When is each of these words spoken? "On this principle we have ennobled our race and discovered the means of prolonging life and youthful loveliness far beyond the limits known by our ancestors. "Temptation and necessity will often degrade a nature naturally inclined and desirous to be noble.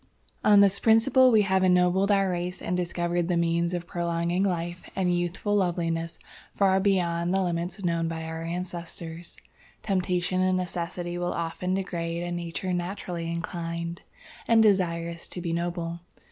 "On 0.43 0.61
this 0.61 0.79
principle 0.79 1.29
we 1.29 1.43
have 1.43 1.63
ennobled 1.63 2.09
our 2.09 2.31
race 2.31 2.59
and 2.59 2.75
discovered 2.75 3.27
the 3.27 3.37
means 3.37 3.71
of 3.75 3.85
prolonging 3.85 4.41
life 4.41 4.89
and 4.95 5.15
youthful 5.15 5.55
loveliness 5.57 6.17
far 6.53 6.79
beyond 6.79 7.31
the 7.31 7.43
limits 7.43 7.85
known 7.85 8.07
by 8.07 8.23
our 8.23 8.41
ancestors. 8.43 9.37
"Temptation 9.83 10.41
and 10.41 10.57
necessity 10.57 11.19
will 11.19 11.33
often 11.33 11.75
degrade 11.75 12.23
a 12.23 12.31
nature 12.31 12.73
naturally 12.73 13.29
inclined 13.29 14.01
and 14.47 14.63
desirous 14.63 15.27
to 15.27 15.39
be 15.39 15.53
noble. 15.53 15.99